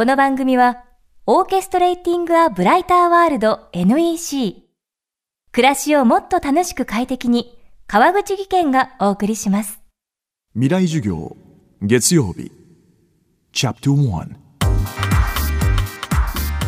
[0.00, 0.82] この番組は、
[1.26, 4.62] オーケストレーティング・ア・ブライター・ワールド NEC。
[5.52, 9.78] 暮らしをもっと楽しく快適に、川口義賢がお送りします。
[10.54, 11.36] 未来授業、
[11.82, 12.50] 月曜日。
[13.52, 14.28] チャプト1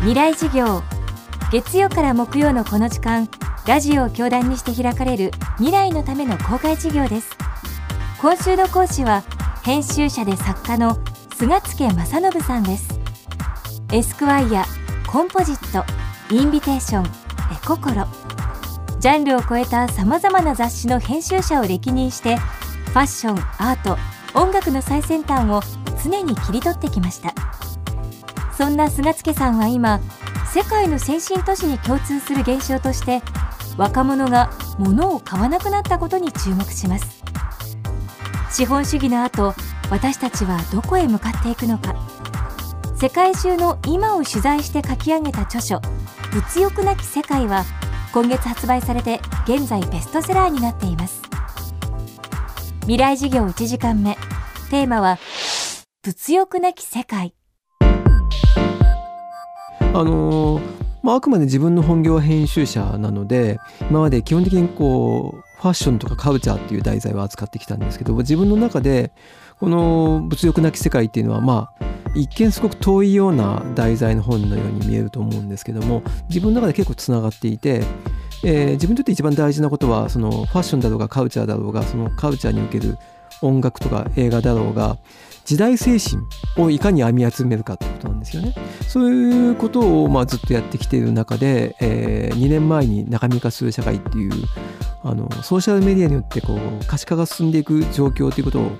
[0.00, 0.82] 未来授業
[1.52, 3.28] 月曜から木曜のこの時間
[3.64, 7.30] ラジオを教壇にして開かれる未来のための公開授業です
[8.20, 9.22] 今週の講師は
[9.62, 10.98] 編集者で作家の
[11.36, 12.99] 菅助正信さんです
[13.92, 14.64] エスクワイア
[15.08, 15.84] コンポジット
[16.32, 17.08] インビテーションエ
[17.66, 18.06] ココロ
[19.00, 23.98] ジャンルを超えたさまざまな雑誌の編集者を歴任してファッションアート
[24.38, 25.60] 音楽の最先端を
[26.04, 27.34] 常に切り取ってきました。
[28.56, 30.00] そんな菅助さんは今
[30.54, 33.22] 世界の先進都市に共通する現象として
[33.76, 37.24] 若者が物を買わなくなったことに注目します。
[38.52, 39.52] 資本主義の後
[39.90, 42.09] 私たちはどこへ向かっていくのか。
[43.00, 45.80] 世界中の今を取材して書き上げた著書
[46.34, 47.64] 「物欲なき世界」は
[48.12, 51.22] 今月発売されて現在ベストセラーになっています。
[52.82, 54.18] 未来事業1時間目。
[54.68, 55.18] テーマは
[56.02, 57.32] 物欲なき世界。
[57.80, 57.86] あ
[60.04, 60.60] の
[61.02, 69.10] まあ、あくまで自分の本業は編集者なので今まで基本的にこうファッションとかカルチャーっていう題材を扱ってきたんですけど自分の中で
[69.58, 77.82] この物欲なき世界っていうのはまあ一見すごく遠いような題材の本のように見えると思うんですけども自分の中で結構つながっていて、
[78.44, 82.98] えー、自分にとって一番大事なことはそのファッションだろうがカルチャーだろうがそのカルチャーにおける
[83.42, 84.98] 音楽とか映画だろうが
[85.44, 86.22] 時代精神
[86.58, 88.54] をいかに編み集めるかってことなんですよね。
[88.86, 94.32] そういうことをまあずっとやってきている中で、えー、2年前に中身化する社会っていう
[95.02, 98.70] あのソーシャルメディアによってこう可視化が進んでいく状況ということを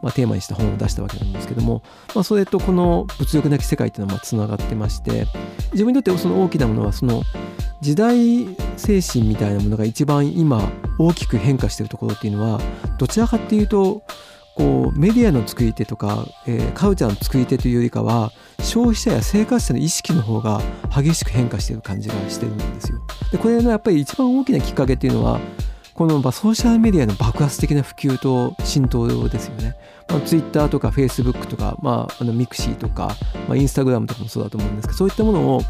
[0.00, 1.82] まあ、テーマにした本を出したわけなんですけども、
[2.14, 5.26] まあ、それとこの物欲なき世界っていうのはつながってまして
[5.72, 7.22] 自分にとってその大きなものはその
[7.80, 12.60] 時代精神みたいなものが一番今大きく変化しているところっていうのは
[12.98, 14.02] どちらかっていうと
[14.56, 20.60] こうメディアの作り手とか、えー、カルチャーの作り手というよりかは消費者や生活者の意識の方が
[20.92, 22.98] 激しく変化している感じがしてるんですよ。
[23.30, 25.38] でこれのやっぱり一番大きなきっかけっていうのは
[25.98, 29.74] このソーシャルメディアの爆発的な普及と浸透ですよね。
[30.06, 33.16] まあ、Twitter とか Facebook とか、まあ、あのミクシーとか、
[33.48, 35.62] まあ、Instagram とかもそうだと思うんですけどそういったものを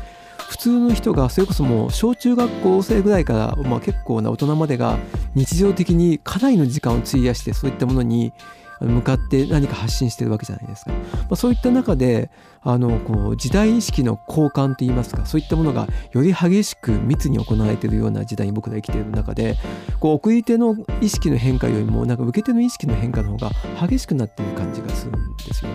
[0.50, 4.98] 普通の人がそれこそもう小中学校生ぐらいから、まあ、結構な大人までが
[5.34, 8.34] 日常的にかなりの時間を費やしてそういったものに
[8.80, 10.92] 向かって何か発信してるわけじゃないですか。
[10.92, 10.98] ま
[11.30, 12.30] あ、そういった中で
[12.62, 19.56] あのこう時代意識の交換といいますかそういったものがより激しく密に行われているような時代に僕ら生きている中で
[20.00, 23.50] こう送り手の意識の変化よりもなんか受け手の意識の変化の方が
[23.80, 25.70] 激しくなっている感じがするんですよ。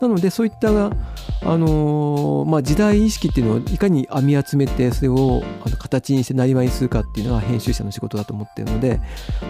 [0.00, 9.00] なのでそういった、あの、まあ、時代意識っていうのをいかに編み集めてそれをあの形にしてなりわいにするかっていうのが編集者の仕事だと思っているので、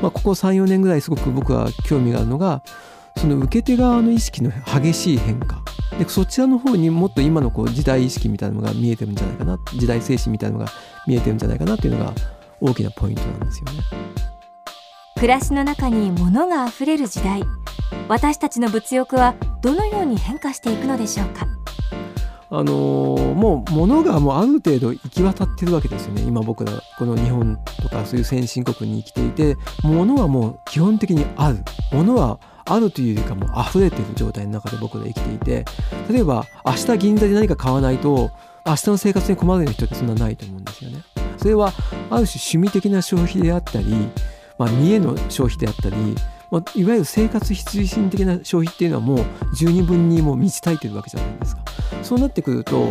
[0.03, 2.63] まあ、ここ34年ぐらいすごく僕は興味があるのが
[3.17, 5.63] その受け手側の意識の激しい変化。
[5.99, 9.59] でそちらの方にもっと今のこう時代意識みたいなのが見えてるんじゃないかな。
[9.75, 10.71] 時代精神みたいなのが
[11.07, 12.13] 見えてるんじゃないかなっていうのが
[12.61, 13.81] 大きなポイントなんですよね。
[15.17, 17.43] 暮らしの中に物があふれる時代。
[18.09, 21.47] 私たちの物欲はどのように変化していくのでしょうか？
[22.49, 26.23] あのー、もう物がもうある程度行き渡ってるわけですよね。
[26.23, 31.59] 今僕らこの日本とかそういう先進国に生きていて物はもう基本的にある。
[31.93, 35.65] 物はあるというよりかも溢れている状態の中で僕ら生きていて
[36.11, 38.31] 例えば明日銀座で何か買わないと
[38.67, 41.05] 明日の生活に困る人ってそんなないと思うんですよね。
[41.37, 41.69] それは
[42.11, 43.87] ある種趣味的な消費であったり、
[44.59, 45.97] まあ、見栄の消費であったり、
[46.51, 51.63] まあ、いわゆる生活必需品的な消費っていうのはもう十二分にもう満ち足りてるわけじゃないですか。
[52.03, 52.89] そうなってくると、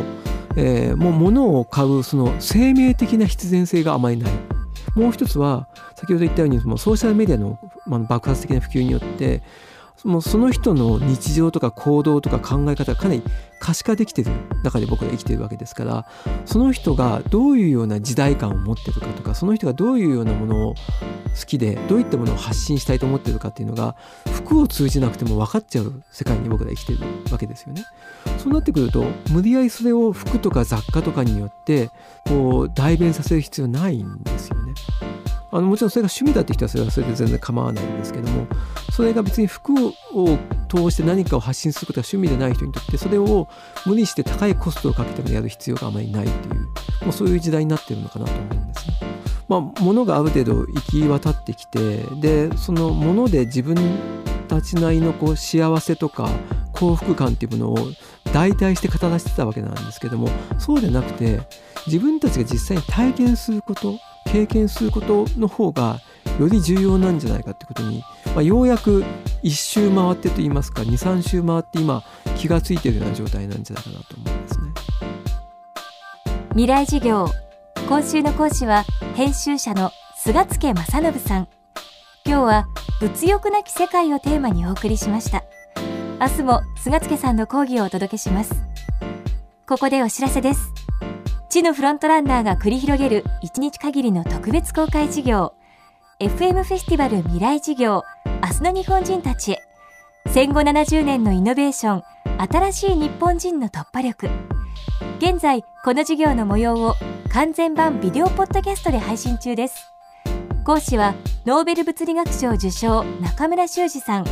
[0.56, 4.32] えー、もう物を買うその生命的な必然性があまりない。
[4.96, 9.42] もう一つは先ほど言ったようにそのソーシャルメディアのまあ爆発的な普及によって
[10.04, 13.24] もうその人の日常とか行動とか考え方がかなり
[13.60, 14.32] 可視化できてる
[14.64, 16.06] 中で僕ら生きてるわけですから
[16.46, 23.96] その人がどういうような時代感を持ってるかとかその人がどういうようなものを好きでどういったものを発信したいと思ってるかっていうのが
[24.32, 27.00] 服を通じなくても分かっちゃう世界に僕ら生きてる
[27.32, 27.84] わけですよね。
[28.38, 31.90] そうなってくると無理やりそれを服とか雑貨とかによって
[32.28, 34.55] こう代弁させる必要ないんですよ。
[35.56, 38.46] あのもちろんそれが趣味だって人はそれはそれで全然構わないんですけども
[38.92, 40.38] それが別に服を
[40.68, 43.48] 通して何かを発信することが趣味でない人にとってそれを
[43.86, 46.56] 無理して高いコストをかけてもやる必要があまりないっていう
[47.06, 48.96] もうそういう時代になってるのかなと思うんですね。
[49.48, 53.78] まあ、物がある程度行き渡ってきてでその物で自分
[54.50, 56.30] たちなりのこう幸せとか
[56.74, 57.78] 幸福感っていうものを
[58.34, 61.40] 代替して語らせてたわけなんですけどもそうでなくて
[61.86, 66.00] 自分たちが実際に体験すること経験することの方が
[66.40, 69.04] より重要なんじゃないかってことに、まあ、ようやく
[69.44, 72.04] 1周回ってと言いますか23周回って今
[72.38, 74.66] 気がついてるような状態なんじゃないかなと思いますね。
[76.50, 77.28] 未来授業
[77.88, 78.84] 今週の講師は
[79.16, 81.48] 編集者の菅助正信さん。
[82.26, 82.66] 今日は
[83.00, 85.44] 物欲なき世界をテーマにお送りしました。
[86.20, 88.54] 明日も菅助さんの講義をお届けします。
[89.68, 90.75] ここでお知らせです。
[91.56, 95.54] 地のフロントランナーが繰り広げる1日限りの特別公開授業。
[96.20, 98.04] FM フェスティバル未来授業。
[98.26, 99.62] 明日の日本人たちへ。
[100.34, 102.04] 戦後70年のイノベーション。
[102.50, 104.28] 新しい日本人の突破力。
[105.20, 106.96] 現在この授業の模様を
[107.30, 109.88] 完全版ビデオポッドキャストで配信中です。
[110.66, 111.16] 講師は
[111.46, 114.26] ノーベル物理学賞受賞中村修二さん。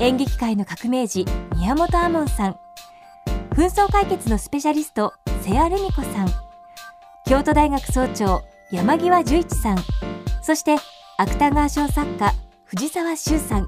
[0.00, 2.56] 演劇界の革命児宮本亞門さん。
[3.50, 5.12] 紛争解決のスペシャリスト
[5.42, 6.45] 瀬谷ルミ子さん。
[7.28, 9.78] 京都大学総長山際十一さん。
[10.42, 10.76] そして
[11.18, 12.32] 芥川賞作家
[12.66, 13.66] 藤沢修さん。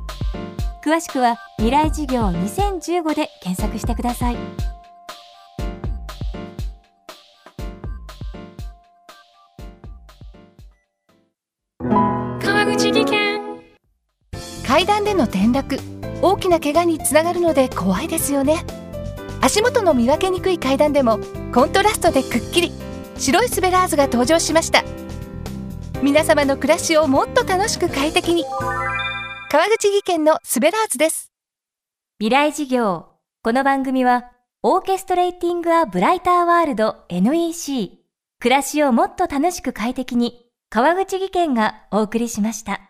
[0.84, 4.36] 詳しくは未来事業2015で検索してください。
[12.40, 13.40] 川口技研。
[14.64, 15.80] 階段での転落。
[16.22, 18.64] 大きな怪我につながるので怖いですよね。
[19.40, 21.18] 足元の見分けにくい階段でも
[21.52, 22.87] コントラストでくっきり
[23.18, 24.84] 白いスベラーズが登場しました。
[26.02, 28.44] 皆様の暮らしをもっと楽しく快適に。
[29.50, 31.32] 川口技研のスベラーズです。
[32.18, 33.06] 未来事業。
[33.42, 34.30] この番組は
[34.62, 37.98] オーケストレーティング・ア・ブライター・ワールド NEC
[38.40, 42.87] 暮らしをもっと楽しく快適に川口技研がお送りしました。